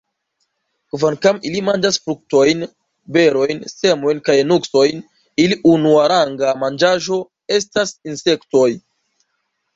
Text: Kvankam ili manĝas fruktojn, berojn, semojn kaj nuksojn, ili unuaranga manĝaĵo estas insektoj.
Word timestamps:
Kvankam 0.93 1.41
ili 1.49 1.59
manĝas 1.67 1.99
fruktojn, 2.07 2.63
berojn, 3.17 3.61
semojn 3.73 4.23
kaj 4.31 4.37
nuksojn, 4.53 5.05
ili 5.45 5.59
unuaranga 5.75 6.57
manĝaĵo 6.65 7.21
estas 7.61 7.95
insektoj. 8.13 8.69